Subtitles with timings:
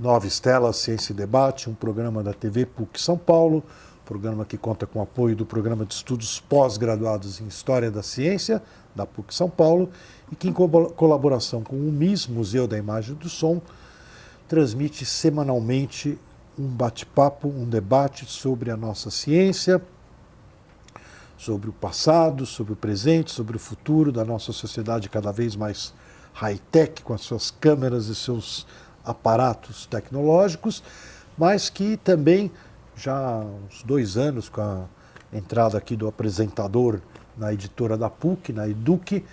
[0.00, 3.64] Nova Estela Ciência e Debate, um programa da TV PUC São Paulo,
[4.04, 8.62] programa que conta com o apoio do Programa de Estudos Pós-Graduados em História da Ciência,
[8.94, 9.90] da PUC São Paulo,
[10.30, 13.60] e que, em colaboração com o MIS, Museu da Imagem e do Som,
[14.46, 16.16] transmite semanalmente
[16.56, 19.82] um bate-papo, um debate sobre a nossa ciência,
[21.36, 25.92] sobre o passado, sobre o presente, sobre o futuro da nossa sociedade cada vez mais
[26.34, 28.64] high-tech, com as suas câmeras e seus
[29.08, 30.82] aparatos tecnológicos,
[31.36, 32.50] mas que também
[32.96, 34.84] já há uns dois anos, com a
[35.32, 37.00] entrada aqui do apresentador
[37.36, 39.24] na editora da PUC, na Eduque,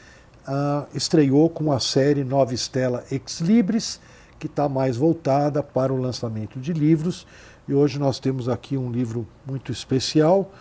[0.48, 4.00] uh, estreou com a série Nova Estela Ex Libris,
[4.40, 7.26] que está mais voltada para o lançamento de livros.
[7.68, 10.52] E hoje nós temos aqui um livro muito especial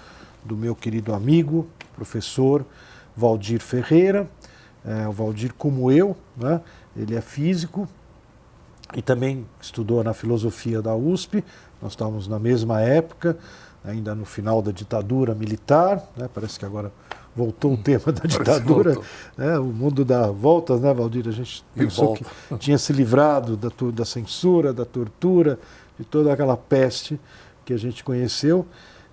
[0.42, 2.64] do meu querido amigo, professor
[3.14, 4.28] Valdir Ferreira.
[4.84, 6.60] É, o Valdir, como eu, né?
[6.96, 7.88] ele é físico,
[8.94, 11.44] e também estudou na filosofia da USP.
[11.82, 13.36] Nós estávamos na mesma época,
[13.84, 16.28] ainda no final da ditadura militar, né?
[16.32, 16.92] parece que agora
[17.36, 18.96] voltou o tema da ditadura,
[19.36, 19.58] né?
[19.58, 21.28] o mundo dá voltas, né, Valdir?
[21.28, 22.24] A gente pensou que
[22.58, 25.58] tinha se livrado da, da censura, da tortura,
[25.98, 27.18] de toda aquela peste
[27.64, 28.66] que a gente conheceu.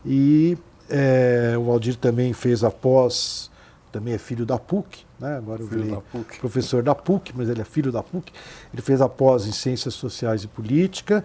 [0.06, 0.58] E
[0.90, 3.51] é, o Valdir também fez a pós
[3.92, 5.38] também é filho da PUC, né?
[5.38, 5.98] agora eu virei
[6.40, 8.32] professor da PUC, mas ele é filho da PUC.
[8.74, 11.24] Ele fez a pós em Ciências Sociais e Política,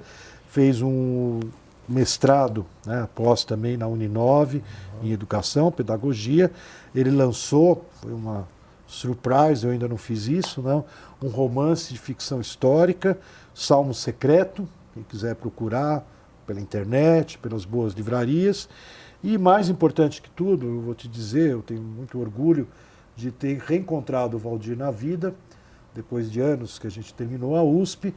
[0.49, 1.41] fez um
[1.89, 4.59] mestrado, né, pós também na Uninove,
[5.01, 5.09] uhum.
[5.09, 6.51] em Educação, Pedagogia.
[6.95, 8.49] Ele lançou, foi uma
[8.87, 10.85] surprise, eu ainda não fiz isso, não,
[11.23, 13.19] um romance de ficção histórica,
[13.55, 16.05] Salmo Secreto, quem quiser procurar
[16.47, 18.69] pela internet, pelas boas livrarias.
[19.23, 22.69] E mais importante que tudo, eu vou te dizer, eu tenho muito orgulho
[23.17, 25.35] de ter reencontrado o Valdir na vida,
[25.95, 28.15] depois de anos que a gente terminou a USP,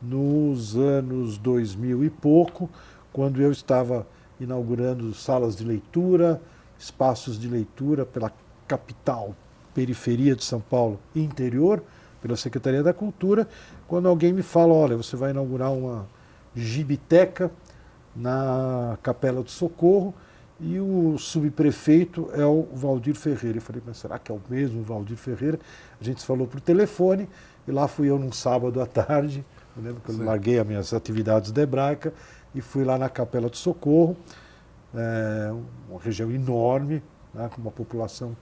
[0.00, 2.68] nos anos 2000 e pouco,
[3.12, 4.06] quando eu estava
[4.38, 6.40] inaugurando salas de leitura,
[6.78, 8.30] espaços de leitura pela
[8.68, 9.34] capital,
[9.72, 11.82] periferia de São Paulo interior,
[12.20, 13.48] pela Secretaria da Cultura,
[13.86, 16.06] quando alguém me fala, olha, você vai inaugurar uma
[16.54, 17.50] gibiteca
[18.14, 20.14] na Capela do Socorro,
[20.66, 23.58] e o subprefeito é o Valdir Ferreira.
[23.58, 25.60] Eu falei, mas será que é o mesmo Valdir Ferreira?
[26.00, 27.28] A gente falou por telefone
[27.68, 29.44] e lá fui eu num sábado à tarde.
[29.76, 30.24] Eu lembro que eu Sim.
[30.24, 32.14] larguei as minhas atividades de hebraica
[32.54, 34.16] e fui lá na Capela do Socorro,
[34.94, 35.52] é,
[35.90, 37.02] uma região enorme,
[37.34, 38.34] né, com uma população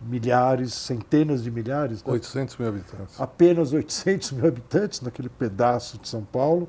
[0.00, 2.02] milhares, centenas de milhares.
[2.02, 2.12] Né?
[2.12, 3.20] 800 mil habitantes.
[3.20, 6.66] Apenas 800 mil habitantes naquele pedaço de São Paulo.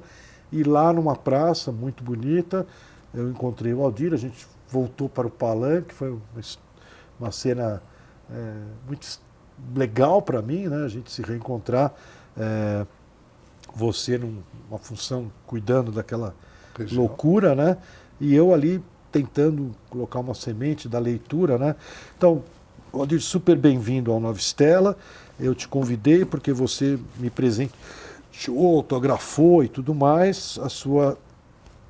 [0.51, 2.67] E lá numa praça muito bonita,
[3.13, 6.17] eu encontrei o Aldir, a gente voltou para o palanque, foi
[7.19, 7.81] uma cena
[8.31, 8.53] é,
[8.87, 9.19] muito
[9.75, 10.85] legal para mim, né?
[10.85, 11.93] A gente se reencontrar,
[12.37, 12.85] é,
[13.75, 16.35] você numa função cuidando daquela
[16.77, 17.01] Região.
[17.01, 17.77] loucura, né?
[18.19, 21.75] E eu ali tentando colocar uma semente da leitura, né?
[22.17, 22.43] Então,
[22.91, 24.97] Valdir, super bem-vindo ao Nova Estela.
[25.39, 31.17] Eu te convidei porque você me presenteou, autografou e tudo mais a sua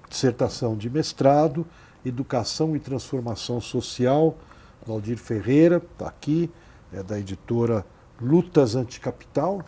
[0.10, 1.66] dissertação de mestrado
[2.06, 4.38] Educação e Transformação Social,
[4.86, 6.50] Valdir Ferreira, está aqui,
[6.94, 7.86] é da editora
[8.22, 9.64] Lutas Anticapital,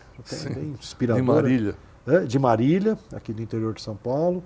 [0.54, 1.22] bem inspiradora.
[1.22, 1.76] De Marília.
[2.06, 4.42] É, de Marília, aqui do interior de São Paulo.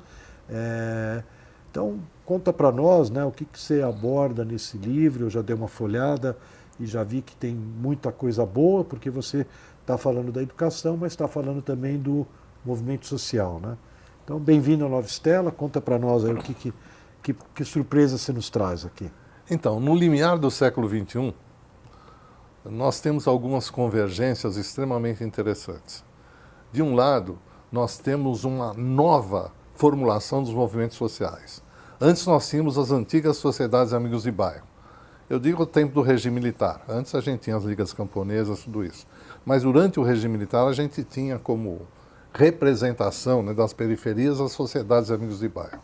[0.48, 1.22] É,
[1.70, 5.26] então, conta para nós né, o que, que você aborda nesse livro.
[5.26, 6.36] Eu já dei uma folhada
[6.78, 9.46] e já vi que tem muita coisa boa, porque você
[9.80, 12.26] está falando da educação, mas está falando também do
[12.64, 13.60] movimento social.
[13.60, 13.76] Né?
[14.24, 16.74] Então, bem-vindo à Nova Estela, conta para nós aí o que, que
[17.26, 19.10] que, que surpresa você nos traz aqui?
[19.50, 21.34] Então, no limiar do século XXI,
[22.64, 26.04] nós temos algumas convergências extremamente interessantes.
[26.72, 27.38] De um lado,
[27.70, 31.62] nós temos uma nova formulação dos movimentos sociais.
[32.00, 34.66] Antes nós tínhamos as antigas sociedades amigos de bairro.
[35.28, 36.84] Eu digo o tempo do regime militar.
[36.88, 39.06] Antes a gente tinha as ligas camponesas, tudo isso.
[39.44, 41.88] Mas durante o regime militar a gente tinha como
[42.32, 45.80] representação né, das periferias as sociedades amigos de bairro.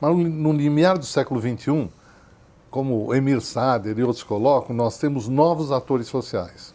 [0.00, 1.90] Mas no limiar do século XXI,
[2.70, 6.74] como Emir Sader e outros colocam, nós temos novos atores sociais.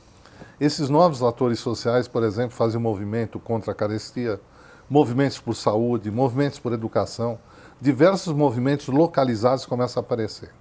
[0.59, 4.39] Esses novos atores sociais, por exemplo, fazem movimento contra a carestia,
[4.89, 7.39] movimentos por saúde, movimentos por educação,
[7.79, 10.51] diversos movimentos localizados começam a aparecer.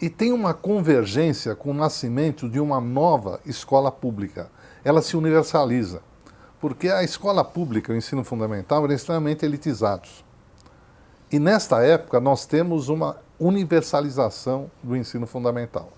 [0.00, 4.50] E tem uma convergência com o nascimento de uma nova escola pública.
[4.82, 6.00] Ela se universaliza,
[6.58, 10.24] porque a escola pública, o ensino fundamental, era extremamente elitizados.
[11.30, 15.90] E nesta época nós temos uma universalização do ensino fundamental.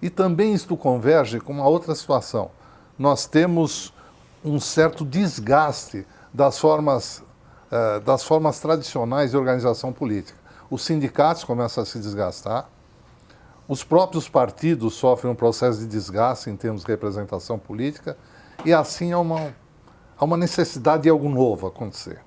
[0.00, 2.50] E também isto converge com uma outra situação.
[2.98, 3.92] Nós temos
[4.44, 7.22] um certo desgaste das formas
[7.72, 10.38] uh, das formas tradicionais de organização política.
[10.70, 12.68] Os sindicatos começam a se desgastar,
[13.66, 18.16] os próprios partidos sofrem um processo de desgaste em termos de representação política,
[18.64, 19.54] e assim há uma,
[20.18, 22.20] há uma necessidade de algo novo acontecer.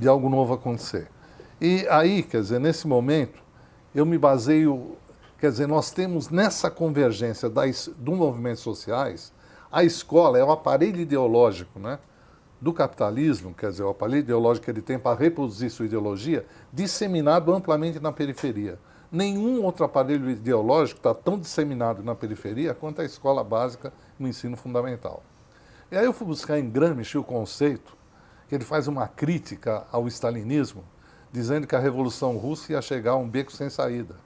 [0.00, 1.08] De algo novo acontecer.
[1.60, 3.42] E aí, quer dizer, nesse momento,
[3.94, 4.96] eu me baseio,
[5.38, 9.30] quer dizer, nós temos nessa convergência das, do movimentos sociais,
[9.70, 11.98] a escola é o aparelho ideológico, né?
[12.58, 17.52] do capitalismo, quer dizer, o aparelho ideológico que ele tem para reproduzir sua ideologia, disseminado
[17.52, 18.78] amplamente na periferia.
[19.12, 24.56] Nenhum outro aparelho ideológico está tão disseminado na periferia quanto a escola básica no ensino
[24.56, 25.22] fundamental.
[25.92, 27.99] E aí eu fui buscar em Gramsci o conceito
[28.50, 30.82] que ele faz uma crítica ao stalinismo,
[31.30, 34.16] dizendo que a Revolução Russa ia chegar a um beco sem saída.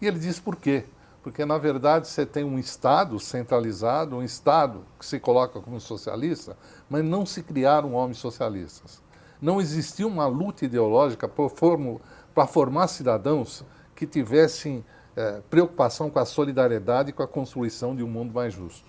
[0.00, 0.84] E ele diz por quê?
[1.20, 6.56] Porque, na verdade, você tem um Estado centralizado, um Estado que se coloca como socialista,
[6.88, 9.02] mas não se criaram homens socialistas.
[9.42, 13.64] Não existia uma luta ideológica para formar cidadãos
[13.96, 14.84] que tivessem
[15.16, 18.88] é, preocupação com a solidariedade e com a construção de um mundo mais justo.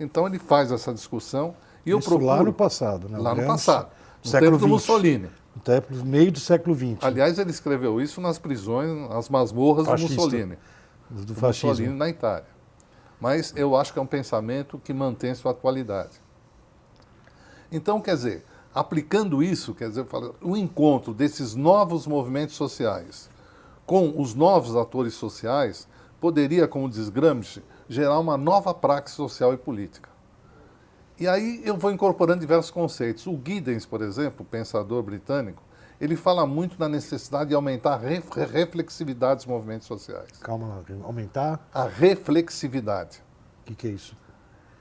[0.00, 1.54] Então ele faz essa discussão
[1.84, 2.26] e Isso procuro...
[2.26, 3.18] lá no passado, né?
[3.18, 3.90] Lá no passado,
[4.22, 5.28] no século tempo do Mussolini.
[5.54, 7.02] No tempo, meio do século XX.
[7.02, 10.14] Aliás, ele escreveu isso nas prisões, nas masmorras Fascista.
[10.14, 10.58] do Mussolini.
[11.10, 11.70] Do fascismo.
[11.70, 12.46] Mussolini na Itália.
[13.20, 16.20] Mas eu acho que é um pensamento que mantém sua atualidade.
[17.70, 18.44] Então, quer dizer,
[18.74, 20.06] aplicando isso, quer dizer,
[20.40, 23.28] o encontro desses novos movimentos sociais
[23.90, 25.88] com os novos atores sociais
[26.20, 30.09] poderia, como diz Gramsci, gerar uma nova praxe social e política.
[31.20, 33.26] E aí eu vou incorporando diversos conceitos.
[33.26, 35.62] O Giddens, por exemplo, pensador britânico,
[36.00, 40.30] ele fala muito na necessidade de aumentar a ref- reflexividade dos movimentos sociais.
[40.40, 41.68] Calma lá, aumentar.
[41.74, 43.22] A reflexividade.
[43.62, 44.16] O que, que é isso?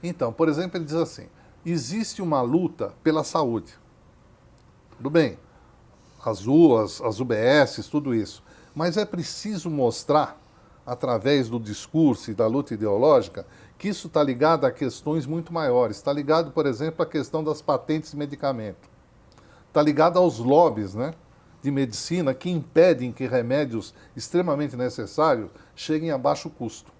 [0.01, 1.27] Então, por exemplo, ele diz assim:
[1.65, 3.77] existe uma luta pela saúde.
[4.95, 5.37] Tudo bem,
[6.25, 8.41] as UAS, as UBSs, tudo isso.
[8.73, 10.39] Mas é preciso mostrar,
[10.85, 13.45] através do discurso e da luta ideológica,
[13.79, 15.95] que isso está ligado a questões muito maiores.
[15.95, 18.89] Está ligado, por exemplo, à questão das patentes de medicamento.
[19.69, 21.13] Está ligado aos lobbies né,
[21.61, 26.91] de medicina que impedem que remédios extremamente necessários cheguem a baixo custo.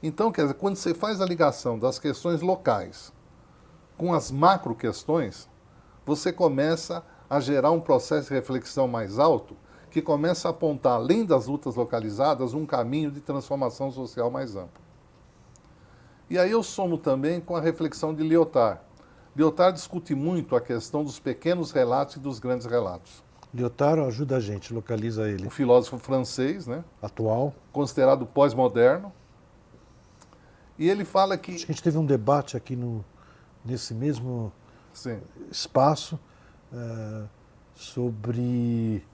[0.00, 3.12] Então, quer dizer, quando você faz a ligação das questões locais
[3.98, 5.48] com as macro questões,
[6.06, 9.56] você começa a gerar um processo de reflexão mais alto
[9.90, 14.83] que começa a apontar, além das lutas localizadas, um caminho de transformação social mais amplo.
[16.28, 18.80] E aí eu somo também com a reflexão de Lyotard.
[19.36, 23.22] Lyotard discute muito a questão dos pequenos relatos e dos grandes relatos.
[23.52, 25.46] Lyotard ajuda a gente, localiza ele.
[25.46, 27.54] Um filósofo francês, né, Atual.
[27.72, 29.12] considerado pós-moderno,
[30.78, 31.54] e ele fala que...
[31.54, 33.04] Acho que a gente teve um debate aqui no,
[33.64, 34.52] nesse mesmo
[34.92, 36.18] Sim, espaço
[36.72, 37.24] eh,
[37.74, 39.04] sobre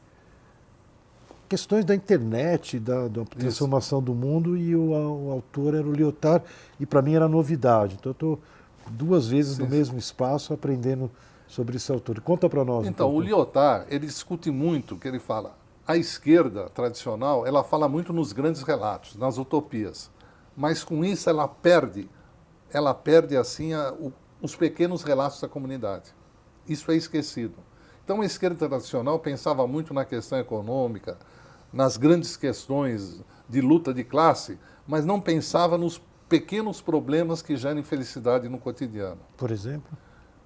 [1.51, 6.45] questões da internet, da, da transformação do mundo, e o, o autor era o Lyotard,
[6.79, 7.97] e para mim era novidade.
[7.99, 8.39] Então eu estou
[8.89, 11.11] duas vezes no mesmo espaço aprendendo
[11.49, 12.21] sobre esse autor.
[12.21, 12.87] Conta para nós.
[12.87, 13.21] um Então, o.
[13.21, 18.63] Lyotard, ele discute muito, que ele fala, a esquerda tradicional, ela fala muito nos grandes
[18.63, 20.09] relatos, nas utopias,
[20.57, 22.09] mas com isso ela perde,
[22.73, 26.15] ela perde assim a- o- os pequenos relatos da comunidade.
[26.69, 27.55] Isso é esquecido.
[28.05, 31.19] Então, a esquerda tradicional pensava muito na questão econômica,
[31.73, 37.81] nas grandes questões de luta de classe, mas não pensava nos pequenos problemas que geram
[37.81, 39.19] infelicidade no cotidiano.
[39.37, 39.97] Por exemplo,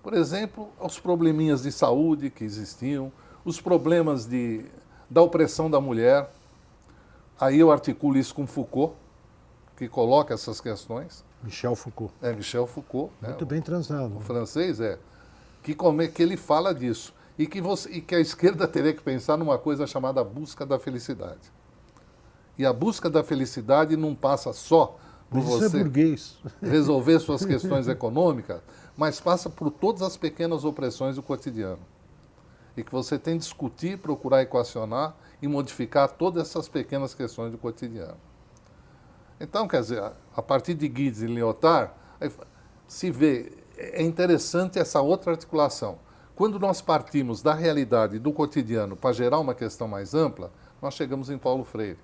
[0.02, 3.11] Por exemplo, os probleminhas de saúde que existiam,
[3.45, 4.66] os problemas de,
[5.09, 6.31] da opressão da mulher.
[7.40, 8.95] Aí eu articulo isso com Foucault,
[9.76, 11.25] que coloca essas questões.
[11.43, 12.12] Michel Foucault.
[12.23, 14.16] É Michel Foucault, né, Muito bem transado.
[14.16, 14.99] o francês, é,
[15.62, 17.13] que, come, que ele fala disso.
[17.38, 20.78] E que, você, e que a esquerda teria que pensar numa coisa chamada busca da
[20.78, 21.52] felicidade.
[22.56, 24.96] E a busca da felicidade não passa só
[25.28, 26.38] por Mas é você burguês.
[26.62, 28.60] resolver suas questões econômicas,
[28.96, 31.82] mas passa por todas as pequenas opressões do cotidiano.
[32.76, 37.58] E que você tem que discutir, procurar equacionar e modificar todas essas pequenas questões do
[37.58, 38.16] cotidiano.
[39.40, 40.02] Então, quer dizer,
[40.34, 41.92] a partir de Guides e Lyotard,
[42.86, 45.98] se vê, é interessante essa outra articulação.
[46.36, 50.50] Quando nós partimos da realidade do cotidiano para gerar uma questão mais ampla,
[50.82, 51.98] nós chegamos em Paulo Freire.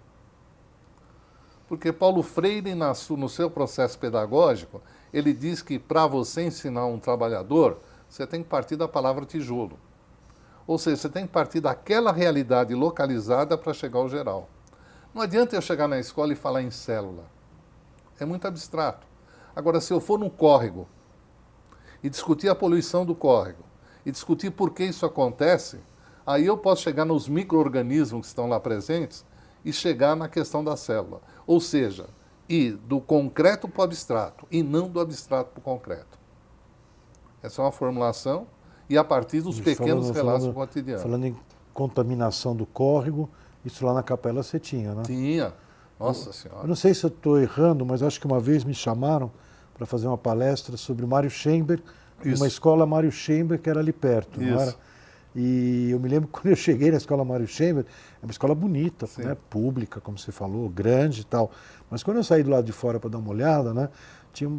[1.67, 4.81] Porque Paulo Freire, no seu processo pedagógico,
[5.13, 9.79] ele diz que para você ensinar um trabalhador, você tem que partir da palavra tijolo.
[10.67, 14.49] Ou seja, você tem que partir daquela realidade localizada para chegar ao geral.
[15.13, 17.25] Não adianta eu chegar na escola e falar em célula.
[18.19, 19.07] É muito abstrato.
[19.57, 20.89] Agora, se eu for num córrego
[22.01, 23.70] e discutir a poluição do córrego,
[24.05, 25.79] e discutir por que isso acontece,
[26.27, 29.25] aí eu posso chegar nos micro-organismos que estão lá presentes
[29.65, 31.21] e chegar na questão da célula.
[31.47, 32.07] Ou seja,
[32.49, 36.19] ir do concreto para o abstrato e não do abstrato para o concreto.
[37.43, 38.47] Essa é uma formulação
[38.89, 41.03] e a partir dos pequenos falando, relatos falando, cotidianos.
[41.03, 41.37] Falando em
[41.73, 43.31] contaminação do córrego,
[43.65, 45.03] isso lá na capela você tinha, né?
[45.05, 45.55] Tinha.
[45.99, 46.63] Nossa eu, Senhora.
[46.63, 49.31] Eu não sei se eu estou errando, mas acho que uma vez me chamaram
[49.75, 51.83] para fazer uma palestra sobre Mário Schember,
[52.25, 54.51] uma escola Mário Schember que era ali perto, Isso.
[54.51, 54.75] não era?
[55.35, 57.85] E eu me lembro quando eu cheguei na escola Mário Schember,
[58.23, 59.37] é uma escola bonita, né?
[59.49, 61.51] pública, como você falou, grande e tal.
[61.91, 63.89] Mas quando eu saí do lado de fora para dar uma olhada, né?
[64.33, 64.51] tinha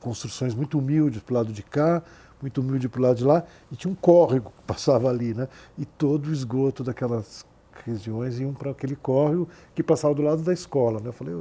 [0.00, 2.02] construções muito humildes para o lado de cá,
[2.40, 5.48] muito humilde para o lado de lá, e tinha um córrego que passava ali, né?
[5.78, 7.44] E todo o esgoto daquelas
[7.84, 11.08] regiões iam para aquele córrego que passava do lado da escola, né?
[11.08, 11.34] Eu falei,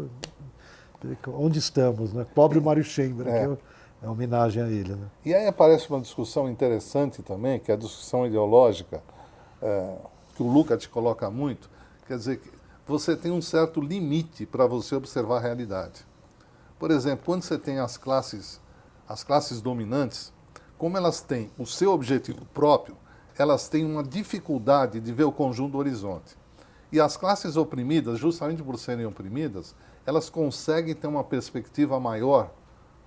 [1.27, 2.25] onde estamos, né?
[2.33, 3.57] Pobre Mário Chamber, é.
[4.03, 4.95] É é homenagem a ele.
[4.95, 5.07] Né?
[5.25, 9.01] E aí aparece uma discussão interessante também, que é a discussão ideológica,
[9.61, 9.95] é,
[10.35, 11.69] que o Luca te coloca muito,
[12.05, 12.51] quer dizer que
[12.85, 16.05] você tem um certo limite para você observar a realidade.
[16.77, 18.59] Por exemplo, quando você tem as classes,
[19.07, 20.33] as classes dominantes,
[20.77, 22.97] como elas têm o seu objetivo próprio,
[23.37, 26.35] elas têm uma dificuldade de ver o conjunto do horizonte.
[26.91, 29.73] E as classes oprimidas, justamente por serem oprimidas,
[30.05, 32.51] elas conseguem ter uma perspectiva maior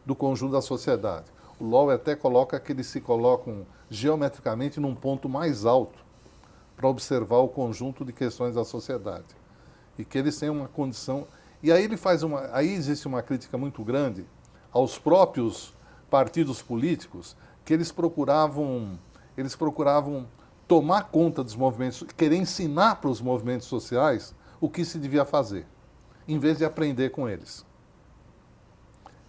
[0.06, 1.26] do conjunto da sociedade.
[1.60, 5.98] O Lowe até coloca que eles se colocam geometricamente num ponto mais alto
[6.76, 9.26] para observar o conjunto de questões da sociedade.
[9.98, 11.26] E que eles têm uma condição
[11.62, 14.26] e aí ele faz uma, aí existe uma crítica muito grande
[14.70, 15.74] aos próprios
[16.10, 18.98] partidos políticos que eles procuravam,
[19.36, 20.28] eles procuravam
[20.68, 25.66] tomar conta dos movimentos, querer ensinar para os movimentos sociais o que se devia fazer,
[26.28, 27.64] em vez de aprender com eles.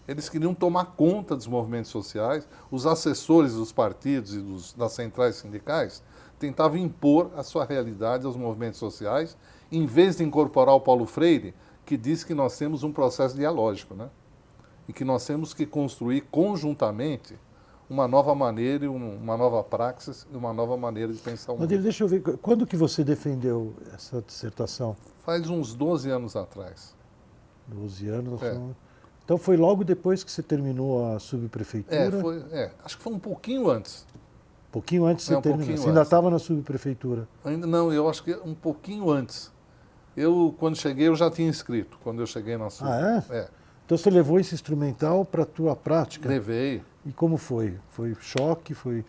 [0.07, 5.35] Eles queriam tomar conta dos movimentos sociais, os assessores dos partidos e dos, das centrais
[5.35, 6.01] sindicais
[6.39, 9.35] tentavam impor a sua realidade aos movimentos sociais,
[9.71, 11.53] em vez de incorporar o Paulo Freire,
[11.85, 14.09] que diz que nós temos um processo dialógico, né?
[14.87, 17.37] E que nós temos que construir conjuntamente
[17.89, 21.69] uma nova maneira, uma nova praxis e uma nova maneira de pensar o mundo.
[21.69, 24.95] Mas deixa eu ver, quando que você defendeu essa dissertação?
[25.19, 26.95] Faz uns 12 anos atrás.
[27.67, 28.41] 12 anos?
[28.43, 28.59] É.
[29.27, 32.17] Então foi logo depois que você terminou a subprefeitura?
[32.17, 34.05] É, foi, é acho que foi um pouquinho antes.
[34.69, 35.77] Um pouquinho antes de é, você um terminar?
[35.77, 37.27] Você ainda estava na subprefeitura?
[37.43, 39.51] Ainda não, eu acho que um pouquinho antes.
[40.15, 42.87] Eu, quando cheguei, eu já tinha escrito, quando eu cheguei na sua.
[42.87, 43.37] Ah, é?
[43.39, 43.49] É.
[43.85, 46.29] Então você levou esse instrumental para a tua prática?
[46.29, 46.81] Levei.
[47.05, 47.77] E como foi?
[47.89, 48.73] Foi choque?
[48.73, 49.03] Foi...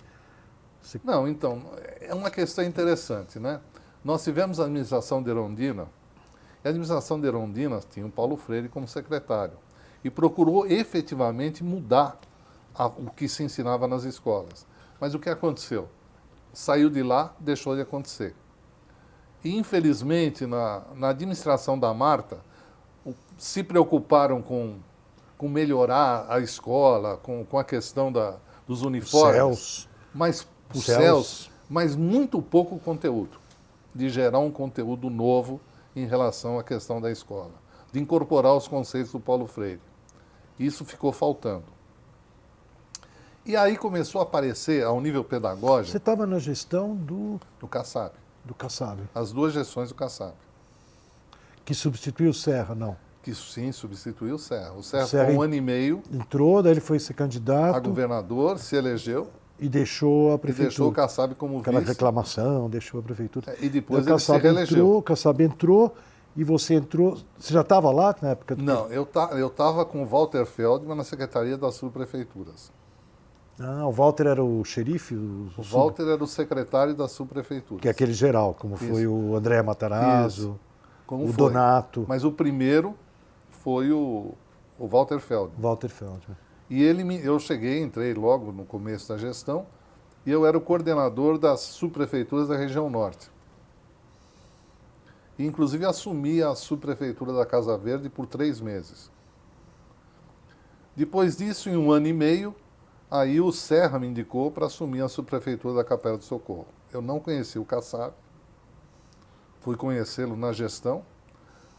[0.83, 1.01] Você...
[1.05, 1.63] Não, então,
[2.01, 3.61] é uma questão interessante, né?
[4.05, 5.87] Nós tivemos a administração de Erondina,
[6.65, 9.55] e a administração de Erondina tinha o Paulo Freire como secretário,
[10.05, 12.19] e procurou efetivamente mudar
[12.75, 14.67] a, o que se ensinava nas escolas.
[15.01, 15.89] Mas o que aconteceu?
[16.53, 18.35] Saiu de lá, deixou de acontecer.
[19.45, 22.39] E, infelizmente, na, na administração da Marta,
[23.37, 24.77] se preocuparam com,
[25.37, 28.37] com melhorar a escola, com, com a questão da,
[28.67, 29.35] dos uniformes.
[29.35, 29.89] Céus.
[30.13, 30.99] Mas, os céus.
[30.99, 33.39] céus, mas muito pouco conteúdo.
[33.95, 35.61] De gerar um conteúdo novo
[35.95, 37.53] em relação à questão da escola.
[37.93, 39.81] De incorporar os conceitos do Paulo Freire.
[40.59, 41.65] Isso ficou faltando.
[43.45, 45.93] E aí começou a aparecer, ao nível pedagógico.
[45.93, 47.41] Você estava na gestão do.
[47.59, 48.13] Do Kassab
[48.49, 49.01] do Kassab.
[49.15, 50.33] As duas gestões do Kassab.
[51.65, 52.97] Que substituiu o Serra, não?
[53.23, 54.73] Que sim, substituiu o Serra.
[54.73, 56.03] O Serra, o Serra ficou um ano e meio.
[56.11, 57.77] Entrou, daí ele foi ser candidato.
[57.77, 59.29] A governador, se elegeu.
[59.61, 60.67] E deixou a prefeitura.
[60.67, 61.93] E deixou o Kassab como Aquela vice.
[61.93, 63.53] reclamação, deixou a prefeitura.
[63.53, 64.79] É, e depois o ele se reelegeu.
[64.79, 65.95] Entrou, o Kassab entrou
[66.39, 67.19] e você entrou.
[67.37, 68.55] Você já estava lá na época?
[68.55, 68.63] Do...
[68.63, 69.03] Não, eu
[69.49, 72.73] estava com o Walter Feldman na Secretaria das Subprefeituras.
[73.59, 75.17] Ah, o Walter era o xerife?
[75.17, 77.81] O, o Walter era o secretário da subprefeitura.
[77.81, 78.87] Que é aquele geral, como Isso.
[78.87, 80.57] foi o André Matarazzo,
[81.09, 81.33] o foi.
[81.33, 82.05] Donato.
[82.07, 82.95] Mas o primeiro
[83.51, 84.33] foi o,
[84.79, 85.61] o Walter Feldman.
[85.61, 86.37] Walter Feldman.
[86.71, 89.67] E ele me, eu cheguei, entrei logo no começo da gestão,
[90.25, 93.29] e eu era o coordenador das subprefeituras da região norte.
[95.39, 99.11] E, inclusive, assumi a subprefeitura da Casa Verde por três meses.
[100.97, 102.55] Depois disso, em um ano e meio,
[103.11, 106.67] Aí o Serra me indicou para assumir a subprefeitura da Capela do Socorro.
[106.93, 108.13] Eu não conheci o Kassab,
[109.61, 111.03] fui conhecê-lo na gestão.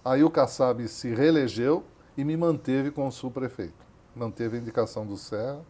[0.03, 1.83] Aí o Kassab se reelegeu
[2.17, 3.85] e me manteve como subprefeito.
[4.15, 5.61] Manteve a indicação do Serra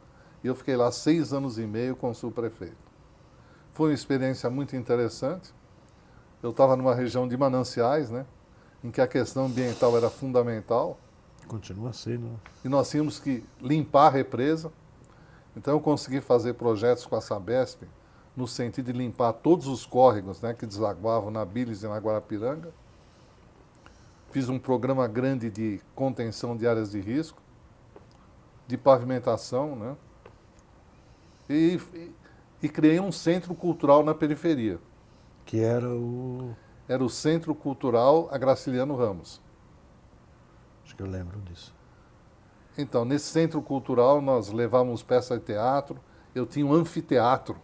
[0.42, 2.78] e eu fiquei lá seis anos e meio como subprefeito.
[3.74, 5.54] Foi uma experiência muito interessante.
[6.42, 8.26] Eu estava numa região de mananciais, né,
[8.84, 10.98] em que a questão ambiental era fundamental.
[11.48, 12.40] Continua sendo.
[12.64, 14.72] E nós tínhamos que limpar a represa
[15.56, 17.84] Então eu consegui fazer projetos com a Sabesp
[18.36, 22.72] no sentido de limpar todos os córregos né, que desaguavam na Bilis e na Guarapiranga.
[24.32, 27.42] Fiz um programa grande de contenção de áreas de risco,
[28.68, 29.98] de pavimentação, né?
[31.50, 32.12] E, e,
[32.62, 34.80] e criei um centro cultural na periferia.
[35.50, 36.56] Que era o.
[36.88, 39.42] Era o Centro Cultural Agraciliano Ramos.
[40.86, 41.74] Acho que eu lembro disso.
[42.78, 46.00] Então, nesse centro cultural, nós levávamos peças de teatro.
[46.36, 47.56] Eu tinha um anfiteatro,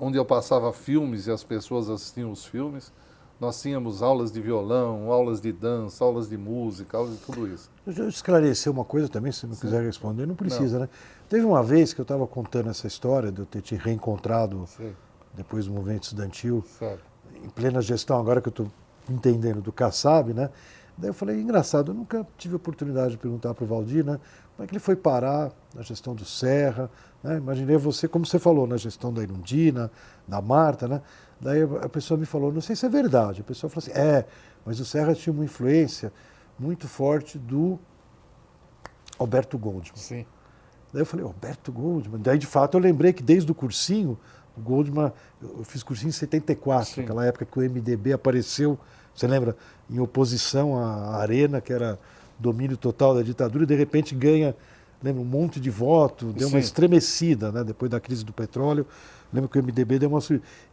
[0.00, 2.92] onde eu passava filmes e as pessoas assistiam os filmes.
[3.38, 7.70] Nós tínhamos aulas de violão, aulas de dança, aulas de música, aulas de tudo isso.
[7.86, 9.60] Deixa eu esclarecer uma coisa também, se não Sim.
[9.60, 10.86] quiser responder, não precisa, não.
[10.86, 10.90] né?
[11.28, 14.92] Teve uma vez que eu estava contando essa história de eu ter te reencontrado Sim.
[15.34, 17.04] Depois do movimento estudantil, certo.
[17.42, 18.70] em plena gestão, agora que eu estou
[19.08, 20.50] entendendo do Kassab, né?
[20.96, 24.20] Daí eu falei, engraçado, eu nunca tive oportunidade de perguntar para o Valdir, né?
[24.54, 26.90] Como é que ele foi parar na gestão do Serra?
[27.22, 27.38] Né?
[27.38, 29.90] Imaginei você, como você falou, na gestão da Irundina,
[30.28, 31.00] da Marta, né?
[31.40, 33.40] Daí a pessoa me falou, não sei se é verdade.
[33.40, 34.26] A pessoa falou assim, é,
[34.64, 36.12] mas o Serra tinha uma influência
[36.58, 37.78] muito forte do
[39.18, 39.96] Alberto Goldman.
[39.96, 40.26] Sim.
[40.92, 42.20] Daí eu falei, Alberto Goldman.
[42.20, 44.18] Daí, de fato, eu lembrei que desde o cursinho,
[44.56, 47.00] o Goldman, eu fiz cursinho em 74, Sim.
[47.02, 48.78] aquela época que o MDB apareceu
[49.14, 49.56] você lembra?
[49.90, 51.98] Em oposição à Arena, que era
[52.38, 54.54] domínio total da ditadura, e de repente ganha
[55.02, 56.54] lembra, um monte de voto, deu Sim.
[56.54, 58.86] uma estremecida né, depois da crise do petróleo.
[59.32, 60.20] Lembro que o MDB deu uma.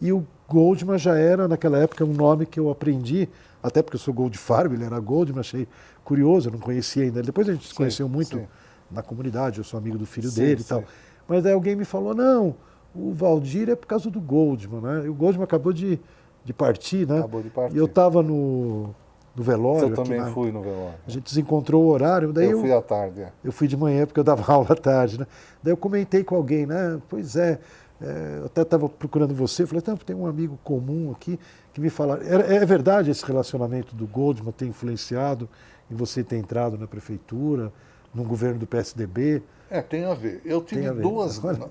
[0.01, 3.29] E o Goldman já era, naquela época, um nome que eu aprendi,
[3.62, 5.67] até porque eu sou Goldfarb, ele era Goldman, achei
[6.03, 7.22] curioso, eu não conhecia ainda.
[7.22, 8.48] Depois a gente se conheceu muito sim.
[8.91, 10.84] na comunidade, eu sou amigo do filho sim, dele e tal.
[11.27, 12.55] Mas aí alguém me falou: não,
[12.97, 15.05] o Valdir é por causa do Goldman, né?
[15.05, 15.99] E o Goldman acabou de
[16.47, 17.19] de partir, né?
[17.19, 17.75] Acabou de partir.
[17.75, 18.95] E eu estava no,
[19.35, 19.89] no velório.
[19.89, 20.95] Eu também na, fui no velório.
[21.05, 22.31] A gente desencontrou o horário.
[22.31, 23.21] Daí eu, eu fui à tarde.
[23.21, 23.31] É.
[23.43, 25.27] Eu fui de manhã porque eu dava aula à tarde, né?
[25.61, 27.01] Daí eu comentei com alguém, né?
[27.09, 27.59] Pois é,
[28.01, 31.37] é eu até estava procurando você, falei, tem um amigo comum aqui
[31.73, 32.17] que me fala.
[32.23, 35.49] É, é, verdade esse relacionamento do Goldman ter influenciado
[35.91, 37.73] em você ter entrado na prefeitura,
[38.15, 39.43] no governo do PSDB?
[39.69, 40.41] É, tem a ver.
[40.45, 41.39] Eu tive duas.
[41.39, 41.69] Agora...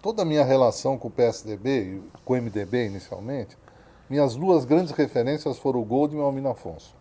[0.00, 3.56] toda a minha relação com o PSDB, com o MDB inicialmente,
[4.08, 6.94] minhas duas grandes referências foram o Goldman e o Almino Afonso.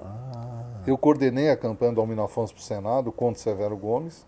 [0.00, 0.82] Ah.
[0.86, 4.26] Eu coordenei a campanha do Almino Afonso para o Senado contra Severo Gomes.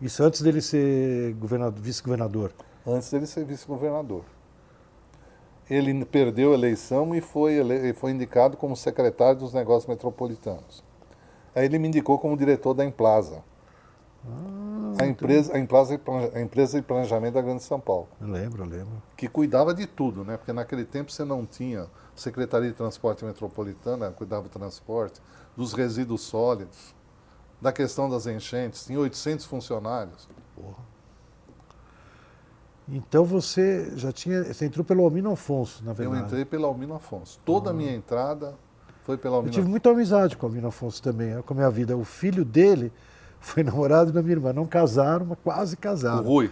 [0.00, 1.34] Isso antes dele ser
[1.76, 2.52] vice-governador?
[2.86, 4.24] Antes dele ser vice-governador.
[5.68, 7.92] Ele perdeu a eleição e foi, ele...
[7.92, 10.82] foi indicado como secretário dos negócios metropolitanos.
[11.54, 13.42] Aí ele me indicou como diretor da Emplaza.
[14.26, 16.00] Ah, a, empresa, a, empresa,
[16.34, 18.08] a empresa de planejamento da Grande São Paulo.
[18.20, 19.02] Eu lembro, eu lembro.
[19.16, 20.36] Que cuidava de tudo, né?
[20.36, 25.20] Porque naquele tempo você não tinha Secretaria de Transporte Metropolitana, cuidava do transporte,
[25.56, 26.94] dos resíduos sólidos,
[27.60, 30.28] da questão das enchentes, tinha 800 funcionários.
[30.54, 30.90] Porra.
[32.88, 34.42] Então você já tinha.
[34.44, 36.20] Você entrou pelo Almino Afonso, na verdade.
[36.20, 37.38] Eu entrei pelo Almino Afonso.
[37.44, 38.54] Toda a minha entrada
[39.04, 41.56] foi pelo Almino Eu tive muita amizade com o Almino Afonso também, é com a
[41.56, 41.96] minha vida.
[41.96, 42.92] O filho dele
[43.40, 44.52] foi namorado da minha irmã.
[44.52, 46.20] Não casaram, mas quase casaram.
[46.20, 46.50] O Rui?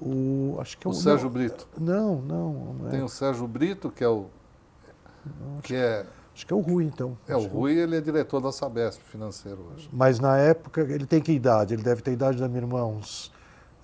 [0.00, 1.68] O, acho que é o, o Sérgio não, Brito.
[1.78, 2.74] Não, não.
[2.78, 2.90] não é.
[2.90, 4.26] Tem o Sérgio Brito, que é o.
[5.26, 7.18] Não, que é, acho que é o Rui, então.
[7.28, 9.90] É, acho o Rui, ele é diretor da Sabesp financeiro hoje.
[9.92, 11.74] Mas na época, ele tem que idade?
[11.74, 13.30] Ele deve ter a idade da minha irmã, uns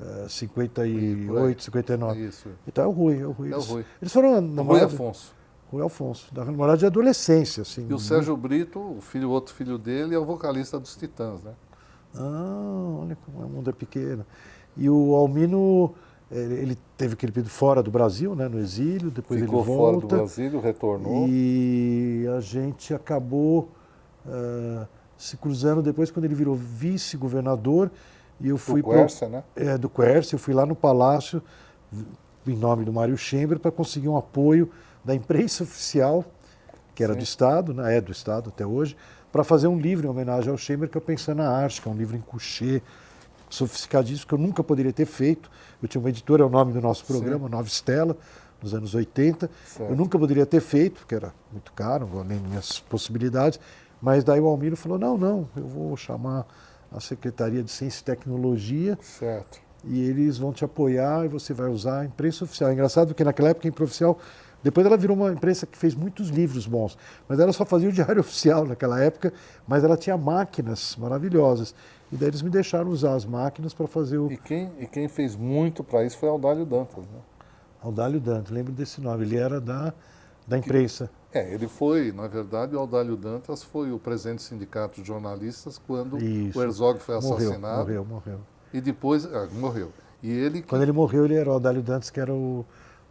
[0.00, 2.20] uh, 58, 59.
[2.20, 2.48] Isso.
[2.66, 3.20] Então é o Rui.
[3.20, 3.84] É o Rui, é o Rui.
[4.00, 4.92] Eles foram namorados.
[4.92, 5.36] Rui Afonso.
[5.70, 7.62] Rui Alfonso, da namorada de adolescência.
[7.62, 11.42] Assim, e o Sérgio Brito, o filho, outro filho dele, é o vocalista dos Titãs,
[11.42, 11.52] né?
[12.18, 14.24] Ah, olha como o mundo é pequeno.
[14.76, 15.94] E o Almino,
[16.30, 19.82] ele teve aquele período fora do Brasil, né, no exílio, depois Ficou ele volta.
[19.82, 21.26] fora do Brasil, retornou.
[21.28, 23.70] E a gente acabou
[24.26, 27.90] uh, se cruzando depois quando ele virou vice-governador.
[28.40, 29.44] E eu fui do Quercia, né?
[29.54, 31.42] É, do Quercia, eu fui lá no Palácio,
[32.46, 34.70] em nome do Mário Chamber, para conseguir um apoio
[35.02, 36.24] da imprensa oficial,
[36.94, 37.18] que era Sim.
[37.18, 38.96] do Estado, né, é do Estado até hoje,
[39.36, 41.90] para fazer um livro em homenagem ao Schemer, que é Pensando na Arte, que é
[41.90, 42.80] um livro em coucher,
[43.50, 45.50] sofisticadíssimo, que eu nunca poderia ter feito.
[45.82, 47.50] Eu tinha uma editora, é o nome do nosso programa, Sim.
[47.50, 48.16] Nova Estela,
[48.62, 49.50] nos anos 80.
[49.66, 49.90] Certo.
[49.90, 53.60] Eu nunca poderia ter feito, porque era muito caro, além das minhas possibilidades.
[54.00, 56.46] Mas daí o Almiro falou, não, não, eu vou chamar
[56.90, 58.98] a Secretaria de Ciência e Tecnologia.
[59.02, 59.60] Certo.
[59.84, 62.70] E eles vão te apoiar e você vai usar a imprensa oficial.
[62.70, 64.18] É engraçado porque naquela época a imprensa oficial
[64.62, 67.92] depois ela virou uma imprensa que fez muitos livros bons, mas ela só fazia o
[67.92, 69.32] diário oficial naquela época,
[69.66, 71.74] mas ela tinha máquinas maravilhosas.
[72.10, 74.30] E daí eles me deixaram usar as máquinas para fazer o.
[74.30, 77.20] E quem, e quem fez muito para isso foi Aldálio Dantas, né?
[77.82, 79.24] Aldálio Dantas, lembro desse nome.
[79.24, 79.92] Ele era da,
[80.46, 81.10] da imprensa.
[81.32, 85.78] É, ele foi, na verdade, o Aldálio Dantas foi o presidente do sindicato de jornalistas
[85.78, 86.58] quando isso.
[86.58, 87.78] o Herzog foi morreu, assassinado.
[87.78, 88.40] Morreu, morreu.
[88.72, 89.92] E depois ah, morreu.
[90.22, 92.64] E ele Quando ele morreu, ele era o Adélio Dantas, que era o,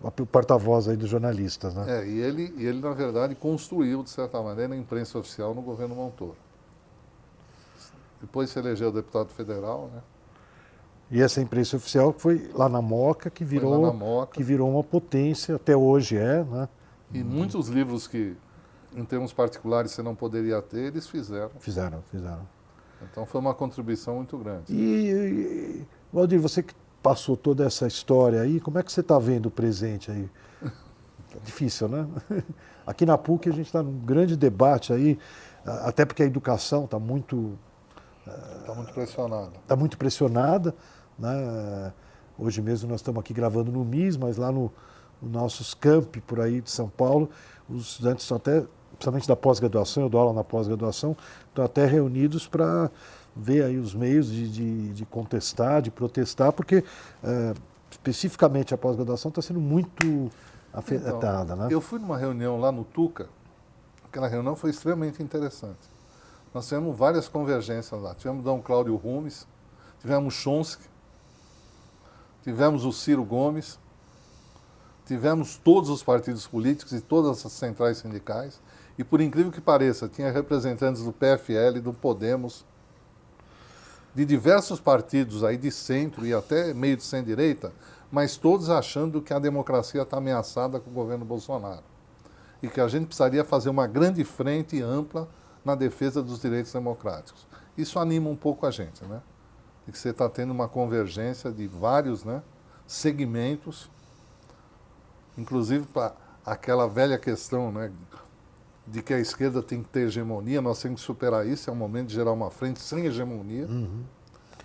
[0.06, 2.02] o porta-voz aí dos jornalistas, né?
[2.02, 5.62] É, e ele, e ele, na verdade, construiu, de certa maneira, a imprensa oficial no
[5.62, 6.36] governo Montoro.
[8.22, 10.02] Depois se elegeu deputado federal, né?
[11.10, 14.34] E essa imprensa oficial foi lá na Moca, que virou, Moca.
[14.34, 16.70] que virou uma potência, até hoje é, né?
[17.14, 18.36] E muitos livros que,
[18.96, 21.52] em termos particulares, você não poderia ter, eles fizeram.
[21.60, 22.48] Fizeram, fizeram.
[23.12, 24.74] Então foi uma contribuição muito grande.
[24.74, 26.74] E, e Valdir, você que
[27.06, 30.28] passou toda essa história aí, como é que você está vendo o presente aí?
[31.46, 32.08] Difícil, né?
[32.88, 35.20] Aqui na PUC a gente está num grande debate aí,
[35.64, 37.56] até porque a educação está muito
[38.60, 39.52] Está muito pressionada.
[39.62, 40.76] Está muito pressionada.
[41.20, 41.94] Né?
[42.40, 44.72] Hoje mesmo nós estamos aqui gravando no MIS, mas lá no,
[45.22, 47.30] no nossos campi por aí de São Paulo,
[47.70, 51.16] os estudantes estão até, principalmente da pós-graduação, eu dou aula na pós-graduação,
[51.50, 52.90] estão até reunidos para
[53.36, 56.84] ver aí os meios de, de, de, contestar, de protestar, porque
[57.24, 57.54] é,
[57.92, 60.32] especificamente a pós-graduação está sendo muito
[60.74, 61.54] afetada.
[61.54, 61.68] Então, né?
[61.70, 63.28] Eu fui numa reunião lá no Tuca,
[64.06, 65.96] aquela reunião foi extremamente interessante.
[66.54, 68.16] Nós tivemos várias convergências lá.
[68.16, 69.46] Tivemos Dom Cláudio Rumes,
[70.00, 70.86] tivemos Chomsky,
[72.42, 73.78] tivemos o Ciro Gomes,
[75.06, 78.62] tivemos todos os partidos políticos e todas as centrais sindicais.
[78.98, 82.64] E por incrível que pareça, tinha representantes do PFL, do Podemos,
[84.16, 87.74] de diversos partidos aí de centro e até meio de centro-direita,
[88.10, 91.84] mas todos achando que a democracia está ameaçada com o governo Bolsonaro.
[92.64, 95.28] E que a gente precisaria fazer uma grande frente ampla
[95.66, 97.46] na defesa dos direitos democráticos.
[97.78, 99.22] Isso anima um pouco a gente, né?
[99.86, 102.42] De que você está tendo uma convergência de vários né,
[102.88, 103.90] segmentos,
[105.38, 106.14] inclusive para
[106.46, 107.92] aquela velha questão né,
[108.88, 111.76] de que a esquerda tem que ter hegemonia, nós temos que superar isso, é o
[111.76, 113.66] momento de gerar uma frente sem hegemonia.
[113.66, 114.04] Uhum.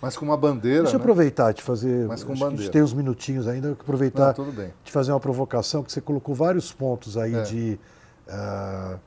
[0.01, 0.83] Mas com uma bandeira.
[0.83, 1.03] Deixa eu né?
[1.03, 2.07] aproveitar de fazer.
[2.07, 2.55] Mas com bandeira.
[2.55, 4.51] A gente tem uns minutinhos ainda, aproveitar Não,
[4.83, 7.41] de fazer uma provocação, que você colocou vários pontos aí é.
[7.43, 7.79] de.
[8.27, 8.99] Uh,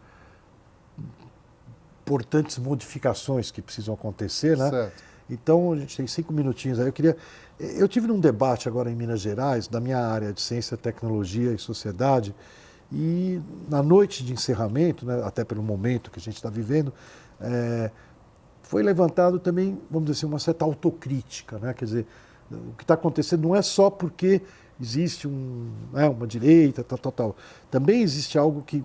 [2.04, 4.68] importantes modificações que precisam acontecer, né?
[4.68, 5.02] Certo.
[5.28, 6.86] Então, a gente tem cinco minutinhos aí.
[6.86, 7.16] Eu queria.
[7.58, 11.58] Eu tive num debate agora em Minas Gerais, da minha área de ciência, tecnologia e
[11.58, 12.34] sociedade,
[12.94, 16.92] e na noite de encerramento, né, até pelo momento que a gente está vivendo,
[17.40, 17.90] é,
[18.62, 21.58] foi levantado também, vamos dizer assim, uma certa autocrítica.
[21.58, 21.74] Né?
[21.74, 22.06] Quer dizer,
[22.50, 24.40] o que está acontecendo não é só porque
[24.80, 27.36] existe um, né, uma direita, tal, tal, tal.
[27.68, 28.84] Também existe algo que.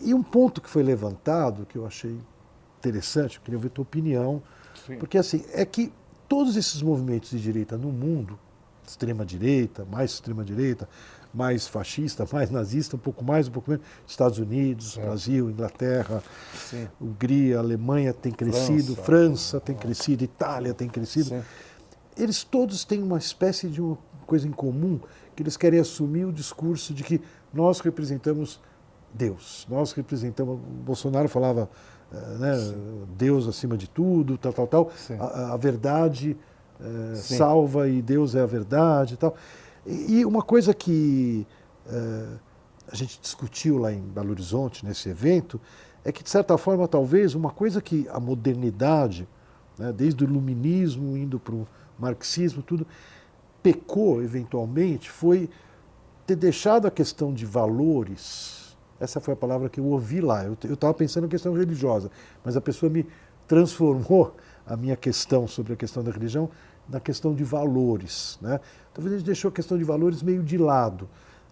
[0.00, 2.18] E um ponto que foi levantado, que eu achei
[2.78, 4.42] interessante, eu queria ver a tua opinião.
[4.86, 4.96] Sim.
[4.96, 5.92] Porque assim, é que
[6.26, 8.38] todos esses movimentos de direita no mundo,
[8.86, 10.88] extrema-direita, mais extrema-direita,
[11.34, 15.02] mais fascista, mais nazista, um pouco mais, um pouco menos, Estados Unidos, é.
[15.02, 16.22] Brasil, Inglaterra,
[16.54, 16.88] Sim.
[17.00, 21.30] Hungria, Alemanha tem crescido, França, França tem crescido, Itália tem crescido.
[21.30, 21.42] Sim.
[22.16, 25.00] Eles todos têm uma espécie de uma coisa em comum,
[25.34, 27.20] que eles querem assumir o discurso de que
[27.52, 28.60] nós representamos
[29.12, 30.58] Deus, nós representamos.
[30.84, 31.68] Bolsonaro falava
[32.12, 32.52] eh, né,
[33.16, 34.92] Deus acima de tudo, tal, tal, tal.
[35.18, 36.36] A, a, verdade
[36.80, 39.34] é, salva e Deus é a verdade e tal.
[39.86, 41.46] E, uma coisa que
[41.86, 42.26] é,
[42.90, 45.60] a gente discutiu lá em Belo Horizonte, nesse evento,
[46.04, 49.28] é que, de certa forma, talvez uma coisa que a modernidade,
[49.78, 51.66] né, desde o iluminismo indo para o
[51.98, 52.86] marxismo, tudo,
[53.62, 55.48] pecou eventualmente, foi
[56.26, 58.64] ter deixado a questão de valores
[59.04, 60.44] essa foi a palavra que eu ouvi lá.
[60.44, 62.10] Eu estava pensando em questão religiosa,
[62.44, 63.06] mas a pessoa me
[63.46, 64.34] transformou
[64.66, 66.48] a minha questão sobre a questão da religião
[66.88, 68.38] na questão de valores.
[68.40, 68.60] Né?
[68.92, 71.08] Talvez a gente deixou a questão de valores meio de lado.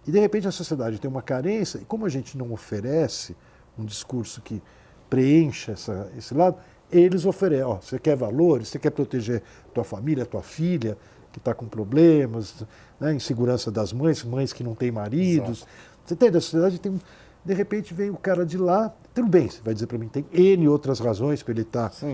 [0.06, 3.36] E de repente a sociedade tem uma carência, e como a gente não oferece
[3.78, 4.62] um discurso que
[5.08, 6.56] preencha essa, esse lado,
[6.90, 7.64] eles oferecem.
[7.64, 9.42] Ó, você quer valores, você quer proteger
[9.72, 10.98] tua família, tua filha,
[11.30, 12.64] que está com problemas,
[13.00, 15.58] né, insegurança das mães, mães que não têm maridos.
[15.58, 15.72] Exato.
[16.04, 16.36] Você entende?
[16.36, 17.00] A sociedade tem
[17.44, 20.24] de repente vem o cara de lá, tudo bem, você vai dizer para mim, tem
[20.32, 21.90] N outras razões para ele estar.
[21.90, 22.06] Tá,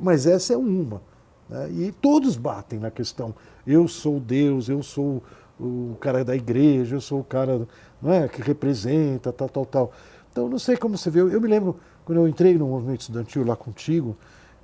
[0.00, 1.00] mas essa é uma.
[1.52, 1.70] Né?
[1.70, 3.34] E todos batem na questão.
[3.66, 5.22] Eu sou Deus, eu sou
[5.60, 7.68] o cara da igreja, eu sou o cara
[8.00, 9.92] não é, que representa, tal, tal, tal.
[10.32, 11.20] Então, não sei como você vê.
[11.20, 14.16] Eu me lembro, quando eu entrei no movimento estudantil lá contigo,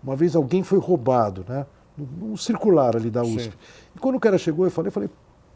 [0.02, 1.66] uma vez alguém foi roubado, né?
[1.96, 3.42] Num circular ali da USP.
[3.42, 3.50] Sim.
[3.94, 5.10] E quando o cara chegou, eu falei, eu falei,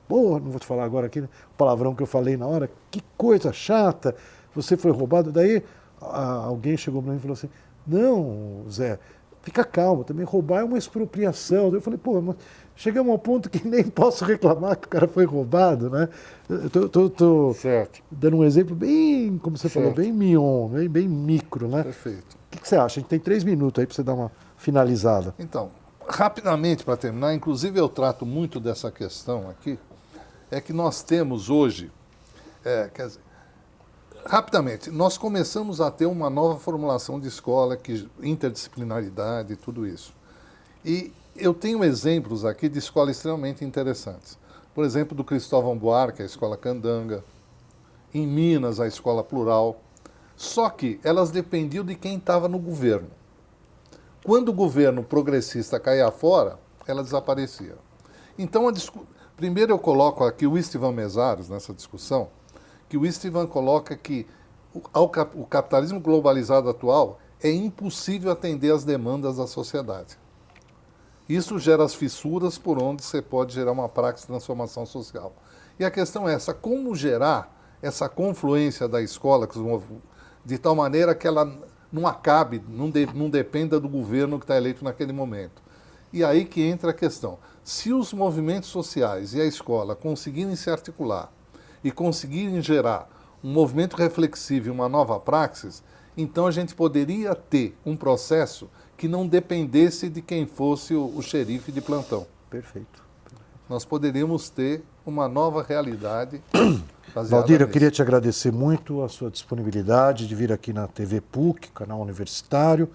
[0.07, 1.29] porra, não vou te falar agora aqui, né?
[1.53, 4.15] o palavrão que eu falei na hora, que coisa chata
[4.55, 5.33] você foi roubado.
[5.33, 5.63] Daí
[5.99, 7.49] alguém chegou para mim e falou assim:
[7.87, 8.99] Não, Zé,
[9.43, 11.73] fica calmo, também roubar é uma expropriação.
[11.73, 12.37] Eu falei: Pô, mas
[12.77, 16.09] chegamos ao ponto que nem posso reclamar que o cara foi roubado, né?
[16.49, 17.57] Eu tô, tô,
[18.11, 19.85] dando um exemplo bem, como você certo.
[19.85, 21.83] falou, bem mion, bem, bem micro, né?
[21.83, 22.35] Perfeito.
[22.35, 22.99] O que, que você acha?
[22.99, 25.35] A gente tem três minutos aí para você dar uma finalizada.
[25.39, 25.71] Então,
[26.07, 29.79] rapidamente, para terminar, inclusive eu trato muito dessa questão aqui,
[30.51, 31.91] é que nós temos hoje,
[32.65, 33.21] é, quer dizer,
[34.27, 40.15] rapidamente, nós começamos a ter uma nova formulação de escola, que interdisciplinaridade tudo isso.
[40.85, 44.39] E eu tenho exemplos aqui de escolas extremamente interessantes.
[44.75, 47.25] Por exemplo, do Cristóvão Buarque, a Escola Candanga.
[48.15, 49.81] Em Minas, a Escola Plural.
[50.37, 53.11] Só que elas dependiam de quem estava no governo.
[54.25, 57.77] Quando o governo progressista caía fora, ela desaparecia.
[58.39, 59.07] Então, discu...
[59.37, 62.29] primeiro eu coloco aqui o Istvan Mesaros nessa discussão,
[62.93, 64.27] que o Istvan coloca que
[64.93, 70.19] o capitalismo globalizado atual é impossível atender às demandas da sociedade.
[71.27, 75.33] Isso gera as fissuras por onde você pode gerar uma prática de transformação social.
[75.79, 79.49] E a questão é essa: como gerar essa confluência da escola
[80.45, 81.51] de tal maneira que ela
[81.91, 85.63] não acabe, não, de, não dependa do governo que está eleito naquele momento.
[86.13, 87.39] E aí que entra a questão.
[87.65, 91.33] Se os movimentos sociais e a escola conseguirem se articular
[91.83, 93.09] e conseguirem gerar
[93.43, 95.83] um movimento reflexivo e uma nova praxis,
[96.17, 101.23] então a gente poderia ter um processo que não dependesse de quem fosse o, o
[101.23, 102.27] xerife de plantão.
[102.49, 103.03] Perfeito.
[103.69, 106.43] Nós poderíamos ter uma nova realidade.
[107.15, 111.71] Valdir, eu queria te agradecer muito a sua disponibilidade de vir aqui na TV PUC,
[111.73, 112.89] canal universitário,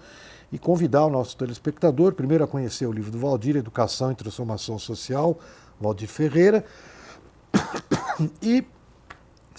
[0.50, 4.78] e convidar o nosso telespectador, primeiro, a conhecer o livro do Valdir, Educação e Transformação
[4.78, 5.38] Social,
[5.78, 6.64] Valdir Ferreira,
[8.42, 8.64] e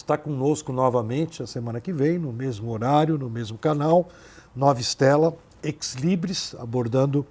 [0.10, 4.10] está conosco novamente a semana que vem, no mesmo horário, no mesmo canal,
[4.56, 7.24] Nova Estela, Ex Libris, abordando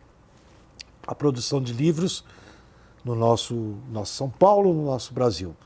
[1.05, 2.25] a produção de livros
[3.05, 5.57] no nosso, nosso São Paulo, no nosso Brasil.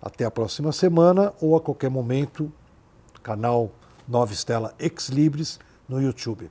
[0.00, 2.52] Até a próxima semana ou a qualquer momento,
[3.24, 3.72] canal
[4.06, 6.48] Nova Estela Ex Libris no YouTube.